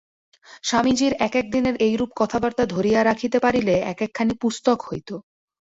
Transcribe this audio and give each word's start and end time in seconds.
স্বামীজীর 0.63 1.13
এক 1.19 1.33
এক 1.35 1.45
দিনের 1.51 1.75
এইরূপ 1.87 2.11
কথাবার্তা 2.15 2.63
ধরিয়া 2.65 3.01
রাখিতে 3.03 3.37
পারিলে 3.39 3.75
এক 3.91 3.99
একখানি 4.01 4.33
পুস্তক 4.41 4.77
হইত। 4.87 5.09